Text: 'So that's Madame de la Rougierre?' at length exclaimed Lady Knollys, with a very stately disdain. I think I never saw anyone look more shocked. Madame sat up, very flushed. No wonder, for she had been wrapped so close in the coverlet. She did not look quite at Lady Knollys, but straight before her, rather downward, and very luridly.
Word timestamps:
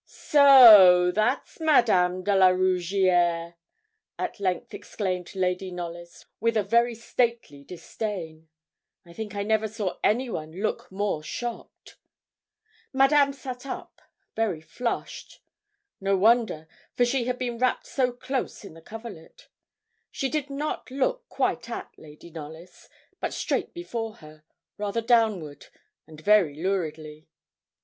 'So 0.03 1.11
that's 1.11 1.59
Madame 1.59 2.23
de 2.23 2.35
la 2.35 2.47
Rougierre?' 2.47 3.53
at 4.17 4.39
length 4.39 4.73
exclaimed 4.73 5.35
Lady 5.35 5.69
Knollys, 5.69 6.25
with 6.39 6.57
a 6.57 6.63
very 6.63 6.95
stately 6.95 7.63
disdain. 7.63 8.49
I 9.05 9.13
think 9.13 9.35
I 9.35 9.43
never 9.43 9.67
saw 9.67 9.99
anyone 10.03 10.53
look 10.53 10.91
more 10.91 11.21
shocked. 11.21 11.97
Madame 12.91 13.31
sat 13.31 13.67
up, 13.67 14.01
very 14.35 14.59
flushed. 14.59 15.39
No 15.99 16.17
wonder, 16.17 16.67
for 16.95 17.05
she 17.05 17.25
had 17.25 17.37
been 17.37 17.59
wrapped 17.59 17.85
so 17.85 18.11
close 18.11 18.65
in 18.65 18.73
the 18.73 18.81
coverlet. 18.81 19.49
She 20.09 20.29
did 20.29 20.49
not 20.49 20.89
look 20.89 21.29
quite 21.29 21.69
at 21.69 21.91
Lady 21.95 22.31
Knollys, 22.31 22.89
but 23.19 23.35
straight 23.35 23.71
before 23.71 24.15
her, 24.15 24.43
rather 24.79 25.01
downward, 25.01 25.67
and 26.07 26.19
very 26.19 26.55
luridly. 26.55 27.27